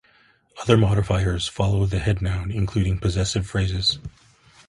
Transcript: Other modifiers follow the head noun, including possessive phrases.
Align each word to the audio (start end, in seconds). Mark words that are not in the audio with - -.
Other 0.59 0.77
modifiers 0.77 1.47
follow 1.47 1.85
the 1.85 1.99
head 1.99 2.23
noun, 2.23 2.49
including 2.49 2.97
possessive 2.97 3.45
phrases. 3.45 3.99